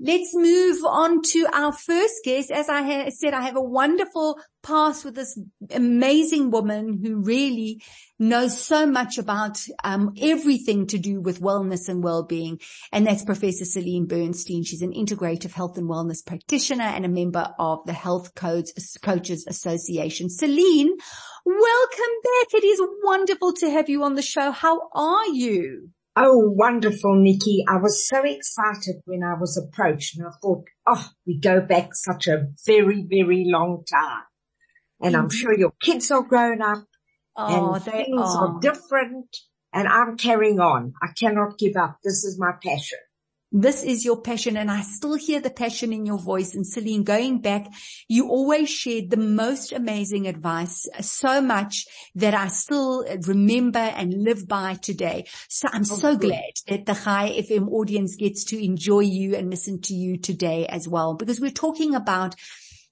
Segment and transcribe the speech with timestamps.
[0.00, 2.52] Let's move on to our first guest.
[2.52, 5.36] As I ha- said, I have a wonderful past with this
[5.72, 7.82] amazing woman who really
[8.16, 12.60] knows so much about um, everything to do with wellness and well-being.
[12.92, 14.62] And that's Professor Celene Bernstein.
[14.62, 18.72] She's an integrative health and wellness practitioner and a member of the Health Codes
[19.02, 20.28] Coaches Association.
[20.28, 20.90] Celene,
[21.44, 22.54] welcome back.
[22.54, 24.52] It is wonderful to have you on the show.
[24.52, 25.90] How are you?
[26.20, 27.64] Oh, wonderful, Nikki.
[27.68, 31.94] I was so excited when I was approached and I thought, oh, we go back
[31.94, 34.24] such a very, very long time.
[35.00, 35.22] And mm-hmm.
[35.22, 36.84] I'm sure your kids are grown up
[37.36, 38.48] oh, and things are.
[38.48, 39.28] are different
[39.72, 40.92] and I'm carrying on.
[41.00, 41.98] I cannot give up.
[42.02, 42.98] This is my passion.
[43.50, 46.54] This is your passion and I still hear the passion in your voice.
[46.54, 47.66] And Celene, going back,
[48.06, 54.46] you always shared the most amazing advice so much that I still remember and live
[54.46, 55.24] by today.
[55.48, 56.28] So I'm oh, so good.
[56.28, 60.66] glad that the High FM audience gets to enjoy you and listen to you today
[60.66, 62.34] as well, because we're talking about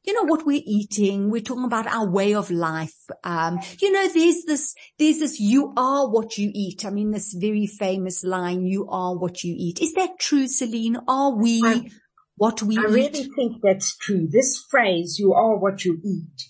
[0.07, 1.31] you know, what we're eating.
[1.31, 2.95] We're talking about our way of life.
[3.25, 6.85] Um, you know, there's this, there's this, you are what you eat.
[6.85, 9.81] I mean, this very famous line, you are what you eat.
[9.83, 11.03] Is that true, Celene?
[11.09, 11.91] Are we I,
[12.37, 12.81] what we eat?
[12.81, 12.95] I eat?
[12.95, 14.29] really think that's true.
[14.31, 16.43] This phrase, you are what you eat,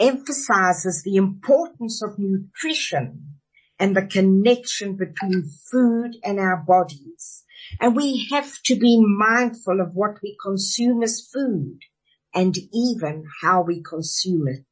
[0.00, 3.36] emphasizes the importance of nutrition
[3.78, 7.44] and the connection between food and our bodies.
[7.80, 11.78] And we have to be mindful of what we consume as food
[12.34, 14.66] and even how we consume it.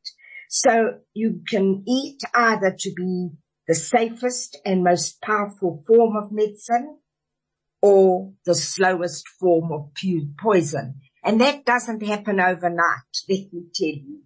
[0.49, 3.31] So you can eat either to be
[3.69, 6.99] the safest and most powerful form of medicine
[7.81, 9.91] or the slowest form of
[10.39, 11.01] poison.
[11.25, 14.23] And that doesn't happen overnight, let me tell you.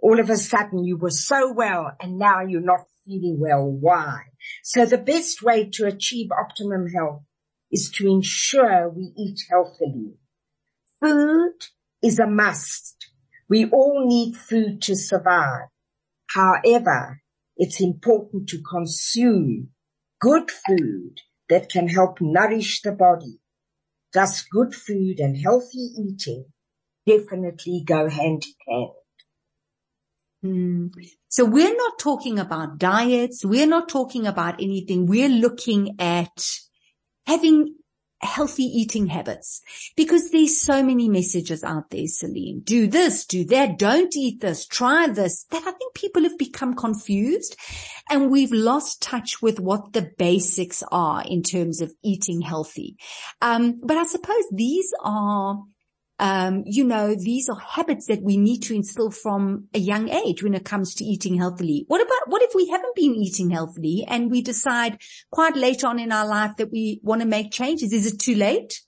[0.00, 3.64] All of a sudden you were so well and now you're not feeling well.
[3.64, 4.22] Why?
[4.62, 7.22] So the best way to achieve optimum health
[7.70, 10.14] is to ensure we eat healthily.
[11.00, 11.54] Food
[12.02, 13.10] is a must.
[13.48, 15.68] We all need food to survive.
[16.30, 17.22] However,
[17.56, 19.70] it's important to consume
[20.20, 23.40] good food that can help nourish the body.
[24.12, 26.46] Thus good food and healthy eating
[27.06, 28.90] definitely go hand in hand.
[30.42, 30.86] Hmm.
[31.28, 33.44] So we're not talking about diets.
[33.44, 35.06] We're not talking about anything.
[35.06, 36.46] We're looking at
[37.26, 37.74] having
[38.20, 39.60] healthy eating habits
[39.96, 42.64] because there's so many messages out there, Celene.
[42.64, 45.44] Do this, do that, don't eat this, try this.
[45.50, 47.56] That I think people have become confused
[48.10, 52.96] and we've lost touch with what the basics are in terms of eating healthy.
[53.40, 55.58] Um, but I suppose these are
[56.18, 60.42] um, you know, these are habits that we need to instill from a young age
[60.42, 61.84] when it comes to eating healthily.
[61.86, 64.98] What about, what if we haven't been eating healthily and we decide
[65.30, 67.92] quite late on in our life that we want to make changes?
[67.92, 68.80] Is it too late?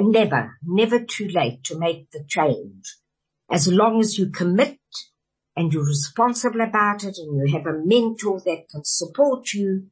[0.00, 2.96] Never, never too late to make the change.
[3.48, 4.80] As long as you commit
[5.54, 9.86] and you're responsible about it and you have a mentor that can support you,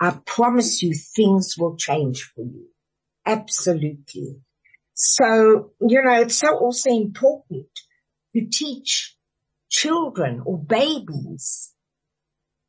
[0.00, 2.66] I promise you things will change for you.
[3.24, 4.40] Absolutely.
[4.98, 7.68] So, you know, it's so also important
[8.34, 9.14] to teach
[9.68, 11.74] children or babies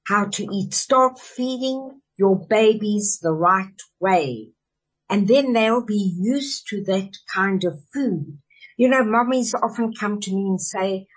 [0.06, 0.74] how to eat.
[0.74, 4.50] Start feeding your babies the right way.
[5.10, 8.40] And then they'll be used to that kind of food.
[8.76, 11.08] You know, mummies often come to me and say,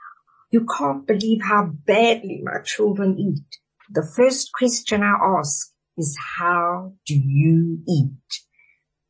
[0.53, 3.59] you can't believe how badly my children eat.
[3.91, 8.47] The first question I ask is, how do you eat?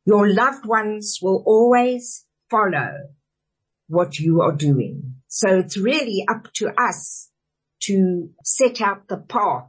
[0.05, 3.09] Your loved ones will always follow
[3.87, 5.15] what you are doing.
[5.27, 7.29] So it's really up to us
[7.83, 9.65] to set out the path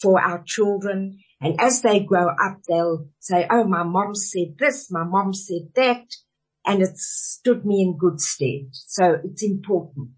[0.00, 1.20] for our children.
[1.40, 5.70] And as they grow up, they'll say, Oh, my mom said this, my mom said
[5.76, 6.06] that,
[6.66, 8.68] and it stood me in good stead.
[8.72, 10.10] So it's important,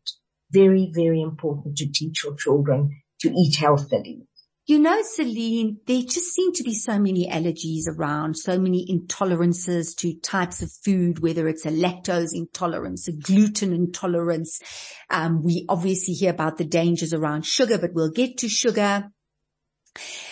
[0.50, 4.26] very, very important to teach your children to eat healthily.
[4.66, 9.94] You know, Celene, there just seem to be so many allergies around, so many intolerances
[9.96, 14.62] to types of food, whether it's a lactose intolerance, a gluten intolerance.
[15.10, 19.10] Um, we obviously hear about the dangers around sugar, but we'll get to sugar.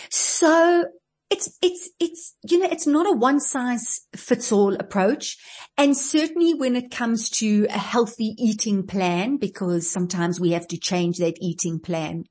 [0.09, 0.85] So
[1.29, 5.37] it's, it's, it's, you know, it's not a one size fits all approach.
[5.77, 10.77] And certainly when it comes to a healthy eating plan, because sometimes we have to
[10.79, 12.23] change that eating plan.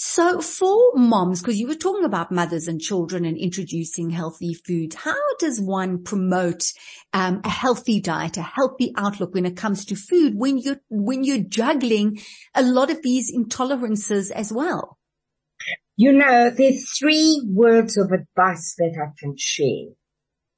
[0.00, 4.94] So for moms, because you were talking about mothers and children and introducing healthy foods,
[4.94, 6.72] how does one promote
[7.12, 11.24] um, a healthy diet, a healthy outlook when it comes to food when you're when
[11.24, 12.20] you're juggling
[12.54, 14.98] a lot of these intolerances as well?
[15.96, 19.94] You know, there's three words of advice that I can share.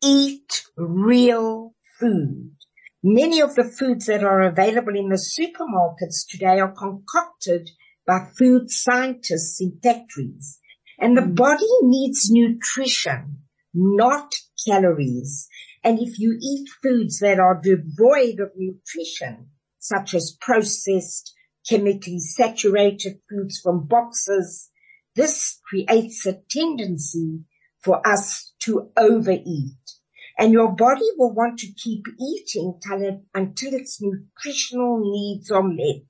[0.04, 2.56] Eat real food.
[3.02, 7.70] Many of the foods that are available in the supermarkets today are concocted
[8.10, 10.58] by food scientists in factories.
[10.98, 11.36] And the mm.
[11.36, 13.38] body needs nutrition,
[13.72, 14.34] not
[14.66, 15.46] calories.
[15.84, 21.32] And if you eat foods that are devoid of nutrition, such as processed,
[21.68, 24.70] chemically saturated foods from boxes,
[25.14, 27.44] this creates a tendency
[27.78, 29.78] for us to overeat.
[30.36, 32.74] And your body will want to keep eating
[33.32, 36.02] until its nutritional needs are met.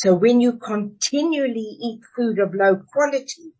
[0.00, 3.52] So when you continually eat food of low quality,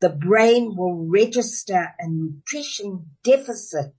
[0.00, 3.96] the brain will register a nutrition deficit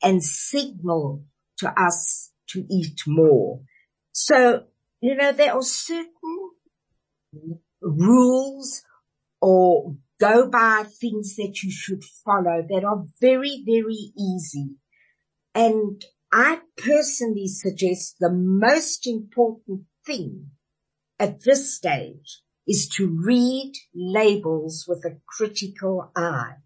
[0.00, 1.24] and signal
[1.58, 3.62] to us to eat more.
[4.12, 4.66] So,
[5.00, 6.50] you know, there are certain
[7.82, 8.84] rules
[9.40, 14.76] or go by things that you should follow that are very, very easy.
[15.56, 20.50] And I personally suggest the most important thing
[21.18, 26.56] at this stage is to read labels with a critical eye.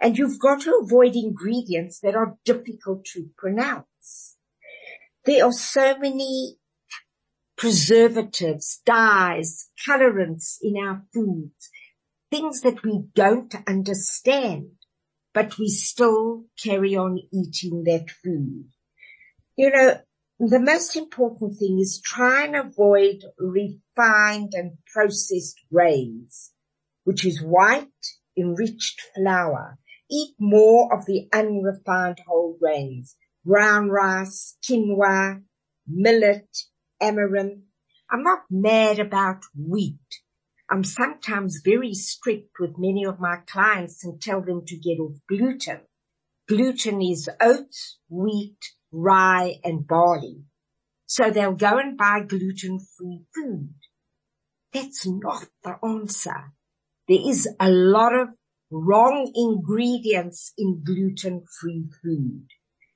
[0.00, 4.36] And you've got to avoid ingredients that are difficult to pronounce.
[5.24, 6.56] There are so many
[7.56, 11.68] preservatives, dyes, colorants in our foods,
[12.30, 14.70] things that we don't understand,
[15.34, 18.66] but we still carry on eating that food.
[19.56, 20.00] You know,
[20.38, 26.52] the most important thing is try and avoid refined and processed grains,
[27.02, 27.88] which is white,
[28.36, 29.78] enriched flour.
[30.08, 35.42] Eat more of the unrefined whole grains, brown rice, quinoa,
[35.88, 36.56] millet,
[37.00, 37.64] amaranth.
[38.08, 39.98] I'm not mad about wheat.
[40.70, 45.16] I'm sometimes very strict with many of my clients and tell them to get off
[45.28, 45.80] gluten.
[46.46, 48.58] Gluten is oats, wheat,
[48.92, 50.42] rye and barley.
[51.06, 53.74] So they'll go and buy gluten-free food.
[54.72, 56.52] That's not the answer.
[57.08, 58.28] There is a lot of
[58.70, 62.46] wrong ingredients in gluten-free food.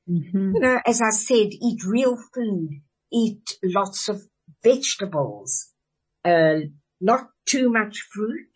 [0.09, 0.55] Mm-hmm.
[0.55, 4.23] You know, as I said, eat real food, eat lots of
[4.62, 5.71] vegetables,
[6.25, 6.56] uh,
[7.00, 8.50] not too much fruit.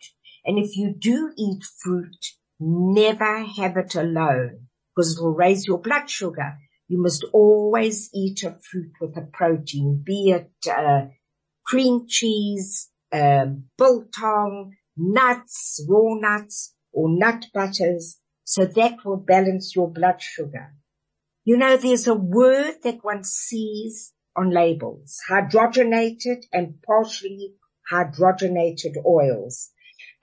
[0.45, 2.15] And if you do eat fruit,
[2.59, 6.57] never have it alone because it will raise your blood sugar
[6.87, 11.07] you must always eat a fruit with a protein, be it uh,
[11.65, 13.47] cream cheese, uh,
[13.77, 20.73] biltong, nuts, walnuts, or nut butters, so that will balance your blood sugar.
[21.43, 27.53] You know, there's a word that one sees on labels, hydrogenated and partially
[27.91, 29.71] hydrogenated oils.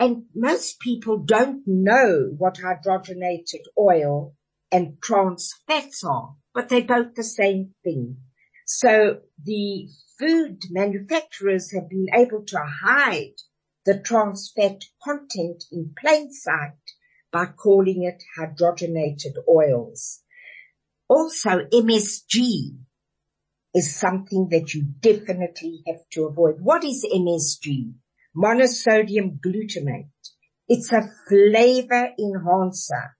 [0.00, 4.34] And most people don't know what hydrogenated oil
[4.72, 8.16] and trans fats are but they're both the same thing.
[8.66, 13.34] So the food manufacturers have been able to hide
[13.84, 16.78] the trans fat content in plain sight
[17.30, 20.22] by calling it hydrogenated oils.
[21.08, 22.76] Also MSG
[23.74, 26.60] is something that you definitely have to avoid.
[26.60, 27.92] What is MSG?
[28.36, 30.08] Monosodium glutamate.
[30.68, 33.16] It's a flavor enhancer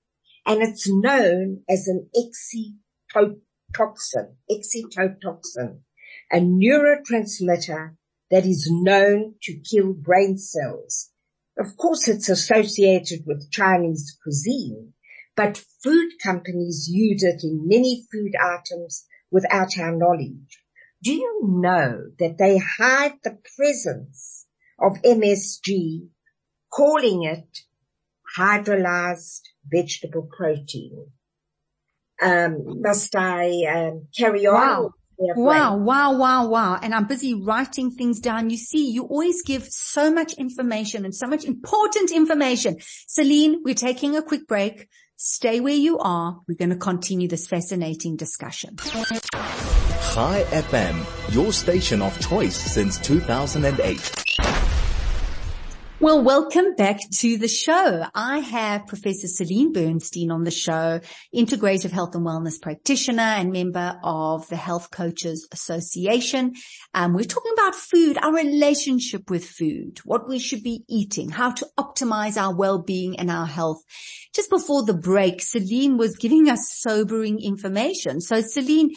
[0.47, 2.77] and it's known as an exi
[3.15, 5.81] excitotoxin, excitotoxin,
[6.33, 7.97] a neurotransmitter
[8.31, 11.11] that is known to kill brain cells.
[11.59, 14.93] Of course, it's associated with Chinese cuisine,
[15.37, 20.61] but food companies use it in many food items without our knowledge.
[21.03, 24.47] Do you know that they hide the presence
[24.81, 26.09] of MSG,
[26.73, 27.59] calling it
[28.37, 31.13] hydrolyzed vegetable protein?
[32.25, 34.55] Um, must I um, carry on?
[34.55, 34.91] Wow.
[35.17, 36.79] Wow, wow, wow, wow.
[36.83, 38.51] And I'm busy writing things down.
[38.51, 42.79] You see, you always give so much information and so much important information.
[43.09, 44.89] Celene, we're taking a quick break.
[45.17, 46.41] Stay where you are.
[46.49, 48.77] We're going to continue this fascinating discussion.
[48.81, 54.34] Hi FM, your station of choice since 2008.
[56.05, 58.05] Well, welcome back to the show.
[58.15, 61.01] I have Professor Celene Bernstein on the show,
[61.35, 66.53] integrative health and wellness practitioner and member of the Health Coaches Association.
[66.93, 71.53] Um, we're talking about food, our relationship with food, what we should be eating, how
[71.53, 73.81] to optimize our well-being and our health.
[74.35, 78.21] Just before the break, Celene was giving us sobering information.
[78.21, 78.91] So Celene,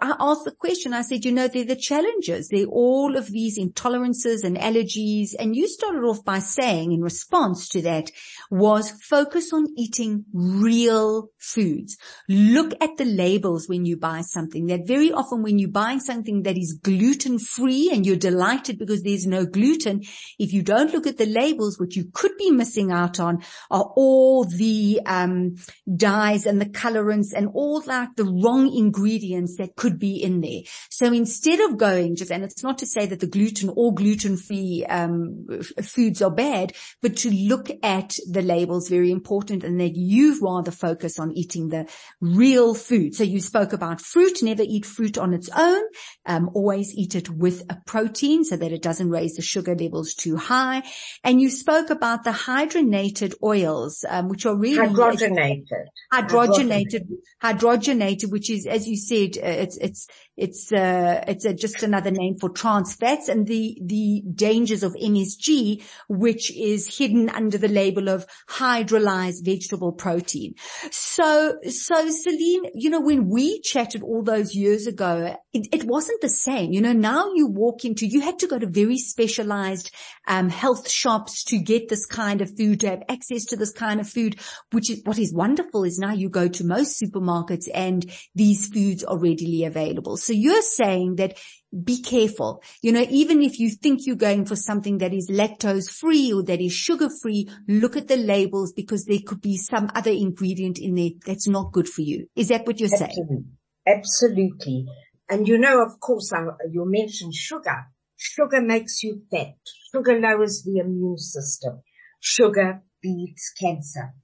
[0.00, 2.48] I asked the question, I said, you know, they're the challenges.
[2.48, 5.30] They're all of these intolerances and allergies.
[5.36, 8.10] And you started off by saying in response to that
[8.48, 11.96] was focus on eating real foods.
[12.28, 16.42] Look at the labels when you buy something that very often when you're buying something
[16.44, 20.02] that is gluten free and you're delighted because there's no gluten,
[20.38, 23.92] if you don't look at the labels, what you could be missing out on are
[23.96, 25.56] all the, um,
[25.96, 30.62] dyes and the colorants and all like the wrong ingredients that could be in there.
[30.90, 34.86] So instead of going just, and it's not to say that the gluten or gluten-free
[34.88, 39.96] um, f- foods are bad, but to look at the labels very important and that
[39.96, 41.88] you rather focus on eating the
[42.20, 43.14] real food.
[43.14, 45.82] So you spoke about fruit, never eat fruit on its own,
[46.26, 50.14] um, always eat it with a protein so that it doesn't raise the sugar levels
[50.14, 50.82] too high.
[51.24, 57.08] And you spoke about the hydrogenated oils, um, which are really hydrogenated, hydrogenated,
[57.42, 62.10] hydrogenated, which is, as you said, uh, it's it's it's uh, it's a, just another
[62.10, 67.68] name for trans fats and the the dangers of MSG, which is hidden under the
[67.68, 70.54] label of hydrolyzed vegetable protein.
[70.90, 76.22] So so Celene, you know, when we chatted all those years ago, it, it wasn't
[76.22, 76.72] the same.
[76.72, 79.90] You know, now you walk into you had to go to very specialized
[80.26, 84.00] um, health shops to get this kind of food, to have access to this kind
[84.00, 84.40] of food.
[84.70, 89.04] Which is what is wonderful is now you go to most supermarkets and these foods
[89.04, 90.16] are readily available.
[90.22, 91.38] So you're saying that
[91.84, 92.62] be careful.
[92.82, 96.42] You know, even if you think you're going for something that is lactose free or
[96.44, 100.78] that is sugar free, look at the labels because there could be some other ingredient
[100.78, 102.26] in there that's not good for you.
[102.36, 103.14] Is that what you're Absolutely.
[103.14, 103.44] saying?
[103.86, 104.86] Absolutely.
[105.28, 106.32] And you know, of course,
[106.70, 107.86] you mentioned sugar.
[108.16, 109.54] Sugar makes you fat.
[109.90, 111.80] Sugar lowers the immune system.
[112.20, 114.14] Sugar feeds cancer.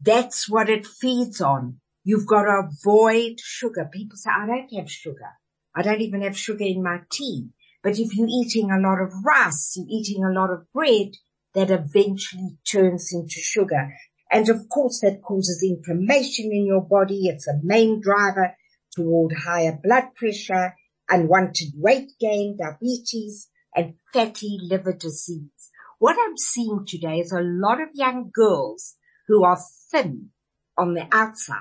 [0.00, 1.80] That's what it feeds on.
[2.04, 3.88] You've got to avoid sugar.
[3.90, 5.30] People say, I don't have sugar.
[5.76, 7.50] I don't even have sugar in my tea.
[7.82, 11.12] But if you're eating a lot of rice, you're eating a lot of bread,
[11.56, 13.94] that eventually turns into sugar.
[14.30, 17.28] And of course that causes inflammation in your body.
[17.28, 18.54] It's a main driver
[18.94, 20.74] toward higher blood pressure,
[21.08, 25.70] unwanted weight gain, diabetes, and fatty liver disease.
[25.98, 28.96] What I'm seeing today is a lot of young girls
[29.28, 29.58] who are
[29.90, 30.30] thin
[30.76, 31.56] on the outside,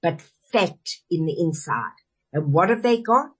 [0.00, 0.78] but fat
[1.10, 1.92] in the inside.
[2.32, 3.30] And what have they got?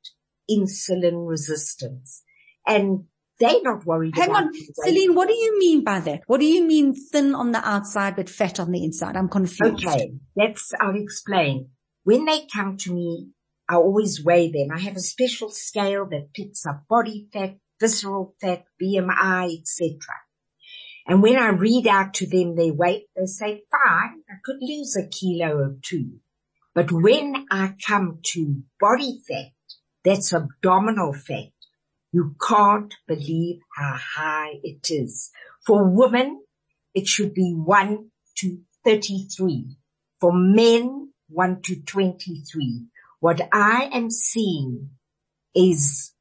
[0.50, 2.22] Insulin resistance.
[2.66, 3.04] And
[3.38, 4.52] they're not worried Hang on.
[4.52, 6.22] Celene, what do you mean by that?
[6.26, 9.16] What do you mean thin on the outside but fat on the inside?
[9.16, 9.86] I'm confused.
[9.86, 11.70] Okay, that's, I'll explain.
[12.04, 13.30] When they come to me,
[13.68, 14.68] I always weigh them.
[14.74, 19.96] I have a special scale that picks up body fat, visceral fat, BMI, etc.
[21.06, 24.96] And when I read out to them their weight, they say, fine, I could lose
[24.96, 26.18] a kilo or two.
[26.74, 29.52] But when I come to body fat,
[30.04, 31.50] that's abdominal fat,
[32.12, 35.30] you can't believe how high it is.
[35.66, 36.42] For women,
[36.94, 39.76] it should be 1 to 33.
[40.20, 42.86] For men, 1 to 23.
[43.20, 44.90] What I am seeing
[45.54, 46.14] is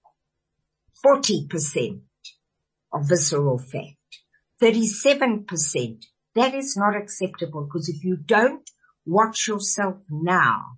[1.06, 2.02] 40%
[2.94, 3.96] of visceral fat.
[4.62, 6.06] 37%.
[6.36, 8.70] That is not acceptable because if you don't
[9.06, 10.78] watch yourself now,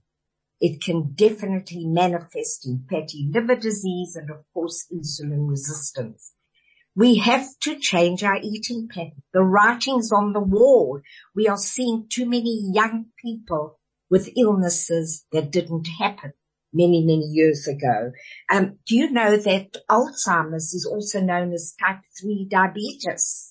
[0.59, 6.33] it can definitely manifest in fatty liver disease and of course insulin resistance.
[6.95, 9.23] We have to change our eating pattern.
[9.33, 11.01] The writing's on the wall.
[11.35, 16.33] We are seeing too many young people with illnesses that didn't happen
[16.73, 18.11] many, many years ago.
[18.49, 23.50] Um, do you know that Alzheimer's is also known as type 3 diabetes?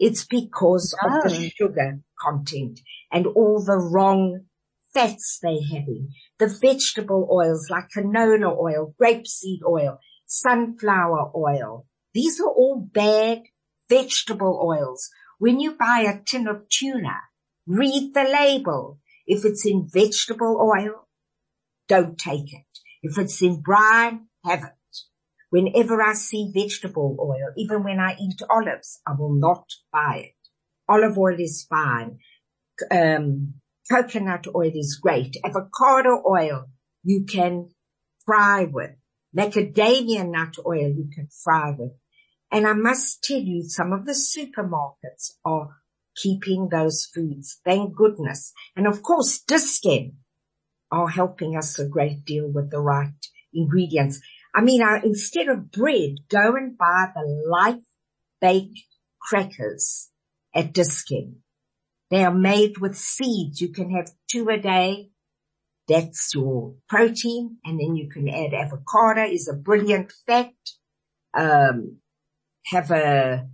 [0.00, 1.28] It's because of Oh.
[1.28, 2.80] the sugar content
[3.12, 4.46] and all the wrong
[4.94, 6.08] fats they're having.
[6.38, 11.86] The vegetable oils like canola oil, grapeseed oil, sunflower oil.
[12.14, 13.42] These are all bad
[13.90, 15.10] vegetable oils.
[15.38, 17.16] When you buy a tin of tuna,
[17.66, 18.98] read the label.
[19.26, 21.06] If it's in vegetable oil,
[21.88, 22.66] don't take it.
[23.02, 24.72] If it's in brine, have it.
[25.50, 30.48] Whenever I see vegetable oil, even when I eat olives, I will not buy it.
[30.88, 32.18] Olive oil is fine.
[32.90, 33.54] Um,
[33.90, 35.36] coconut oil is great.
[35.44, 36.66] Avocado oil
[37.02, 37.70] you can
[38.24, 38.92] fry with.
[39.36, 41.92] Macadamia nut oil you can fry with.
[42.52, 45.76] And I must tell you, some of the supermarkets are
[46.16, 47.60] keeping those foods.
[47.64, 48.52] Thank goodness.
[48.76, 50.16] And of course, Dis-Chem
[50.90, 53.14] are helping us a great deal with the right
[53.54, 54.20] ingredients.
[54.54, 57.82] I mean, I, instead of bread, go and buy the light
[58.40, 58.80] baked
[59.20, 60.10] crackers
[60.54, 61.36] at Dis-Chem.
[62.10, 63.60] They are made with seeds.
[63.60, 65.08] You can have two a day
[65.88, 67.58] That's your protein.
[67.64, 70.54] And then you can add avocado is a brilliant fat.
[71.38, 71.98] Um,
[72.66, 73.48] have a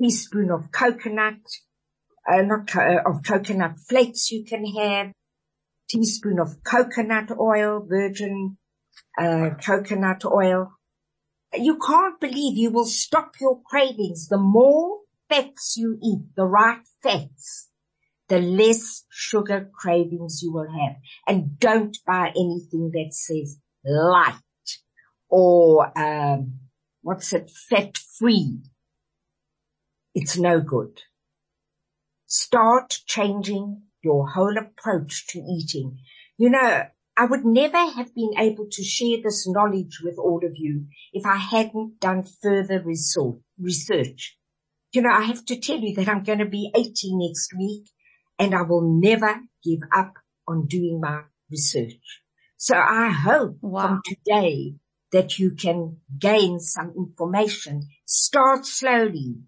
[0.00, 1.40] teaspoon of coconut,
[2.30, 5.12] uh, not co- uh, of coconut flakes you can have,
[5.90, 8.58] teaspoon of coconut oil, virgin,
[9.18, 10.72] uh, coconut oil.
[11.54, 14.28] You can't believe you will stop your cravings.
[14.28, 17.68] The more fats you eat, the right fats,
[18.28, 20.96] the less sugar cravings you will have.
[21.26, 24.34] And don't buy anything that says light
[25.28, 26.60] or, um,
[27.02, 28.58] what's it, fat free.
[30.14, 31.00] It's no good.
[32.26, 35.98] Start changing your whole approach to eating.
[36.36, 36.84] You know,
[37.18, 41.26] I would never have been able to share this knowledge with all of you if
[41.26, 44.38] I hadn't done further research.
[44.92, 47.90] You know, I have to tell you that I'm going to be 80 next week
[48.38, 49.34] and I will never
[49.64, 50.14] give up
[50.46, 52.22] on doing my research.
[52.56, 53.88] So I hope wow.
[53.88, 54.76] from today
[55.10, 57.88] that you can gain some information.
[58.06, 59.38] Start slowly.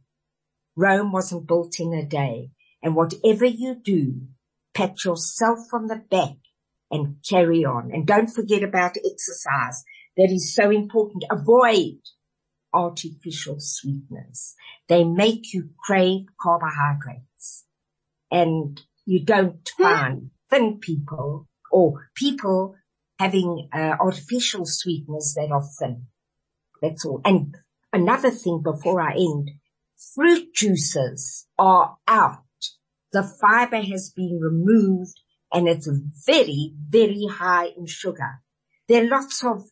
[0.75, 2.51] Rome wasn't built in a day.
[2.83, 4.23] And whatever you do,
[4.75, 6.37] pat yourself on the back
[6.91, 7.91] and carry on.
[7.93, 9.85] And don't forget about exercise.
[10.17, 11.25] That is so important.
[11.31, 12.01] Avoid
[12.73, 14.55] artificial sweeteners.
[14.89, 17.65] They make you crave carbohydrates
[18.31, 19.83] and you don't hmm.
[19.83, 22.75] find thin people or people
[23.19, 26.07] having uh, artificial sweeteners that are thin.
[26.81, 27.21] That's all.
[27.25, 27.55] And
[27.93, 29.51] another thing before I end,
[30.15, 32.43] fruit juices are out.
[33.13, 35.21] The fiber has been removed
[35.53, 35.89] and it's
[36.27, 38.41] very, very high in sugar.
[38.89, 39.65] There are lots of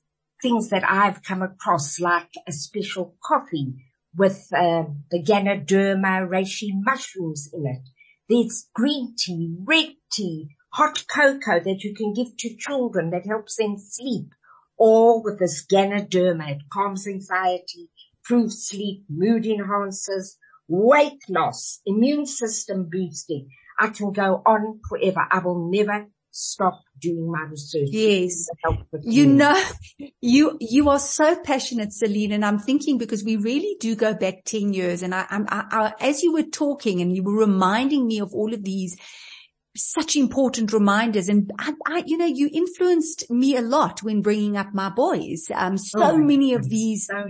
[0.42, 3.74] things that I've come across like a special coffee
[4.16, 7.88] with uh, the Ganoderma reishi mushrooms in it.
[8.28, 13.56] There's green tea, red tea, hot cocoa that you can give to children that helps
[13.56, 14.28] them sleep.
[14.76, 16.50] All with this Ganoderma.
[16.50, 20.36] It calms anxiety, improves sleep, mood enhancers,
[20.68, 23.48] weight loss, immune system boosting.
[23.78, 25.26] I can go on forever.
[25.30, 27.88] I will never stop doing my research.
[27.90, 28.48] Yes.
[29.02, 29.60] You know,
[30.20, 34.44] you, you are so passionate, Celene, and I'm thinking because we really do go back
[34.44, 38.20] 10 years and I, I, I, as you were talking and you were reminding me
[38.20, 38.96] of all of these
[39.76, 41.28] such important reminders.
[41.28, 45.46] And I, I, you know, you influenced me a lot when bringing up my boys.
[45.54, 47.28] Um, so oh, many of these, so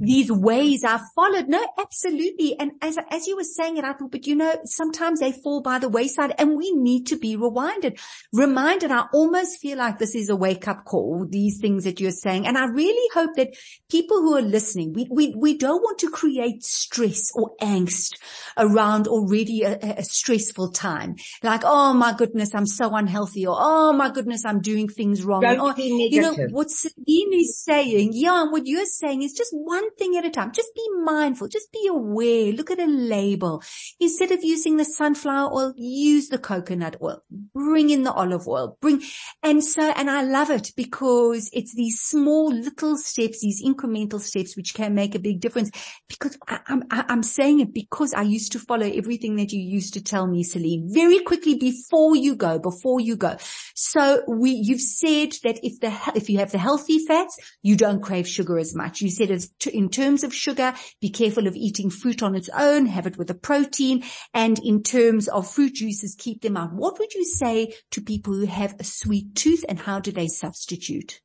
[0.00, 1.48] these ways I followed.
[1.48, 2.58] No, absolutely.
[2.58, 5.62] And as, as you were saying it, I thought, but you know, sometimes they fall
[5.62, 7.98] by the wayside and we need to be reminded,
[8.32, 8.90] reminded.
[8.90, 12.46] I almost feel like this is a wake up call, these things that you're saying.
[12.46, 13.56] And I really hope that
[13.90, 18.14] people who are listening, we, we, we don't want to create stress or angst
[18.56, 21.16] around already a, a stressful time.
[21.42, 25.24] Like, oh, oh my goodness, I'm so unhealthy or oh my goodness, I'm doing things
[25.24, 25.40] wrong.
[25.40, 29.32] Don't or, be you know, what Sabine is saying, yeah, and what you're saying is
[29.32, 30.52] just one thing at a time.
[30.52, 31.48] Just be mindful.
[31.48, 32.52] Just be aware.
[32.52, 33.62] Look at a label.
[33.98, 37.22] Instead of using the sunflower oil, use the coconut oil.
[37.54, 38.76] Bring in the olive oil.
[38.80, 39.02] Bring,
[39.42, 44.56] and so, and I love it because it's these small little steps, these incremental steps,
[44.56, 45.70] which can make a big difference
[46.08, 49.94] because I, I'm, I'm saying it because I used to follow everything that you used
[49.94, 53.36] to tell me, Celene, very quickly before before you go, before you go.
[53.74, 58.02] So we, you've said that if the, if you have the healthy fats, you don't
[58.02, 59.00] crave sugar as much.
[59.00, 59.30] You said
[59.72, 63.30] in terms of sugar, be careful of eating fruit on its own, have it with
[63.30, 64.04] a protein.
[64.34, 66.72] And in terms of fruit juices, keep them out.
[66.72, 70.28] What would you say to people who have a sweet tooth and how do they
[70.28, 71.20] substitute?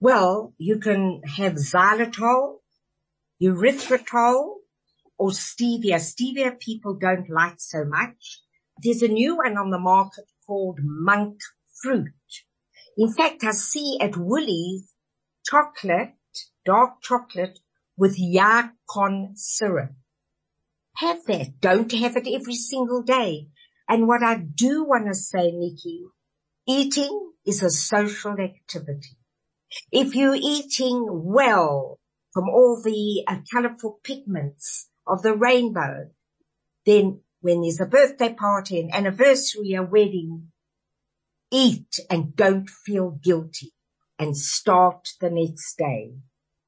[0.00, 2.56] Well, you can have xylitol,
[3.42, 4.56] erythritol,
[5.16, 5.98] or stevia.
[5.98, 8.43] Stevia people don't like so much.
[8.82, 11.38] There's a new one on the market called monk
[11.82, 12.12] fruit.
[12.96, 14.92] In fact, I see at Woolies
[15.44, 16.14] chocolate,
[16.64, 17.58] dark chocolate
[17.96, 19.92] with yacon syrup.
[20.96, 21.60] Have that.
[21.60, 23.48] Don't have it every single day.
[23.88, 26.04] And what I do want to say, Nikki,
[26.66, 29.16] eating is a social activity.
[29.90, 31.98] If you're eating well
[32.32, 36.10] from all the uh, colorful pigments of the rainbow,
[36.86, 40.50] then when there's a birthday party, an anniversary, a wedding,
[41.52, 43.70] eat and don't feel guilty
[44.18, 46.14] and start the next day.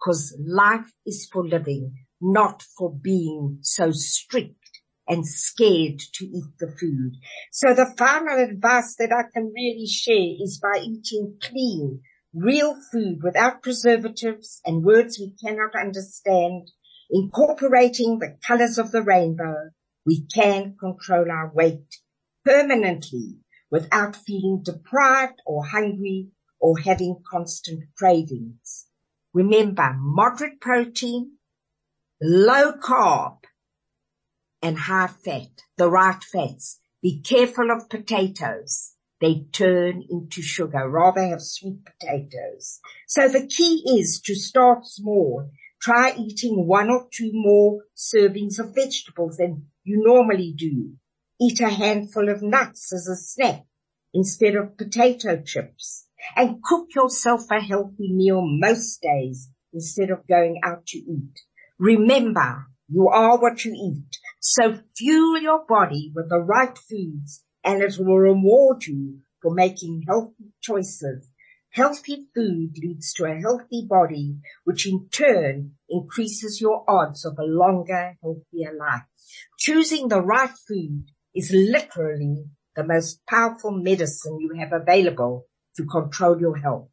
[0.02, 6.70] Cause life is for living, not for being so strict and scared to eat the
[6.70, 7.12] food.
[7.52, 12.02] So the final advice that I can really share is by eating clean,
[12.34, 16.70] real food without preservatives and words we cannot understand,
[17.10, 19.70] incorporating the colors of the rainbow,
[20.06, 21.96] we can control our weight
[22.44, 23.38] permanently
[23.70, 26.28] without feeling deprived or hungry
[26.60, 28.86] or having constant cravings.
[29.34, 31.32] Remember, moderate protein,
[32.22, 33.38] low carb,
[34.62, 36.80] and high fat, the right fats.
[37.02, 38.92] Be careful of potatoes.
[39.20, 40.88] They turn into sugar.
[40.88, 42.80] Rather have sweet potatoes.
[43.06, 45.50] So the key is to start small.
[45.80, 50.92] Try eating one or two more servings of vegetables than you normally do.
[51.40, 53.64] Eat a handful of nuts as a snack
[54.12, 60.61] instead of potato chips and cook yourself a healthy meal most days instead of going
[60.64, 61.38] out to eat.
[61.79, 64.18] Remember, you are what you eat.
[64.40, 70.05] So fuel your body with the right foods and it will reward you for making
[70.09, 71.29] healthy choices.
[71.76, 77.44] Healthy food leads to a healthy body, which in turn increases your odds of a
[77.44, 79.02] longer, healthier life.
[79.58, 86.40] Choosing the right food is literally the most powerful medicine you have available to control
[86.40, 86.88] your health.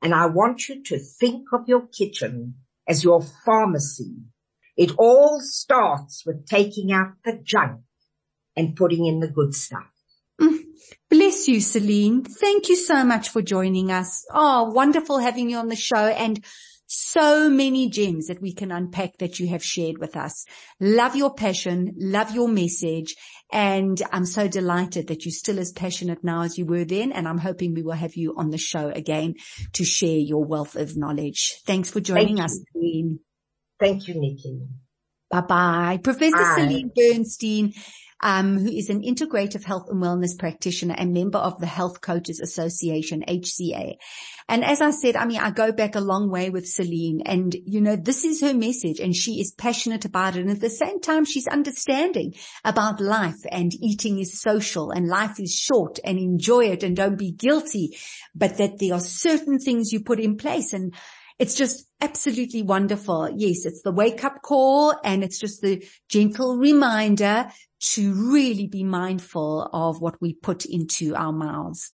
[0.00, 4.18] And I want you to think of your kitchen as your pharmacy.
[4.76, 7.80] It all starts with taking out the junk
[8.54, 9.97] and putting in the good stuff.
[11.10, 12.26] Bless you, Celene.
[12.26, 14.24] Thank you so much for joining us.
[14.32, 16.44] Oh, wonderful having you on the show and
[16.86, 20.44] so many gems that we can unpack that you have shared with us.
[20.80, 23.14] Love your passion, love your message,
[23.52, 27.28] and I'm so delighted that you're still as passionate now as you were then, and
[27.28, 29.34] I'm hoping we will have you on the show again
[29.74, 31.60] to share your wealth of knowledge.
[31.66, 33.18] Thanks for joining Thank us, Celene.
[33.78, 34.60] Thank you, Nikki.
[35.30, 36.00] Bye bye.
[36.02, 36.56] Professor Bye.
[36.58, 37.74] Celene Bernstein
[38.20, 42.40] um, who is an integrative health and wellness practitioner and member of the Health Coaches
[42.40, 43.96] Association, HCA.
[44.48, 47.54] And as I said, I mean, I go back a long way with Celene and,
[47.64, 50.40] you know, this is her message and she is passionate about it.
[50.40, 55.38] And at the same time, she's understanding about life and eating is social and life
[55.38, 57.98] is short and enjoy it and don't be guilty,
[58.34, 60.94] but that there are certain things you put in place and
[61.38, 63.30] it's just absolutely wonderful.
[63.36, 67.46] Yes, it's the wake up call and it's just the gentle reminder
[67.80, 71.86] to really be mindful of what we put into our mouths.